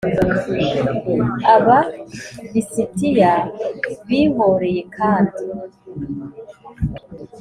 [1.53, 1.79] Aba
[2.51, 3.33] lisitiya
[4.07, 5.41] bihoreye kandi